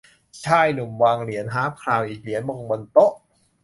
[0.45, 3.11] ชายหนุ่มวางเหรียญฮาล์ฟคราวน์อีกเหรียญลงบนโต๊ะ